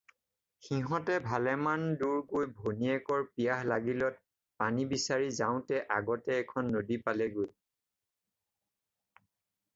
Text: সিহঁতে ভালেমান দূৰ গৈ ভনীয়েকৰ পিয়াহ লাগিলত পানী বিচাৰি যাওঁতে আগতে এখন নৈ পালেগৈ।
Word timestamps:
সিহঁতে 0.67 1.17
ভালেমান 1.31 1.81
দূৰ 2.03 2.15
গৈ 2.31 2.47
ভনীয়েকৰ 2.61 3.27
পিয়াহ 3.35 3.69
লাগিলত 3.73 4.25
পানী 4.63 4.87
বিচাৰি 4.95 5.29
যাওঁতে 5.43 5.83
আগতে 5.99 6.41
এখন 6.45 6.73
নৈ 6.79 7.01
পালেগৈ। 7.07 7.49